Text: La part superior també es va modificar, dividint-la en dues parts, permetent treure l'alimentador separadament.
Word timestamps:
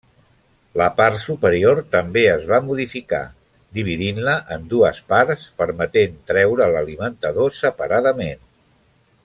La 0.81 0.85
part 0.99 1.19
superior 1.25 1.81
també 1.95 2.23
es 2.29 2.47
va 2.53 2.59
modificar, 2.69 3.21
dividint-la 3.79 4.33
en 4.57 4.67
dues 4.73 5.03
parts, 5.13 5.47
permetent 5.63 6.17
treure 6.33 6.71
l'alimentador 6.75 7.57
separadament. 7.63 8.47